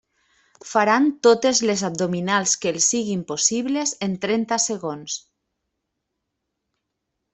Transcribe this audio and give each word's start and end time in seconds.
Faran 0.69 1.09
totes 1.27 1.59
les 1.69 1.83
abdominals 1.89 2.55
que 2.63 2.73
els 2.77 2.87
siguin 2.93 3.21
possibles 3.33 3.93
en 4.07 4.17
trenta 4.25 4.59
segons. 4.65 5.19